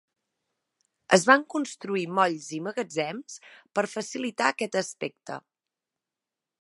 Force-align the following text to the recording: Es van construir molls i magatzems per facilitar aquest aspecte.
Es 1.17 1.25
van 1.31 1.43
construir 1.53 2.05
molls 2.19 2.47
i 2.59 2.61
magatzems 2.69 3.37
per 3.79 3.85
facilitar 3.93 4.49
aquest 4.55 4.79
aspecte. 4.83 5.39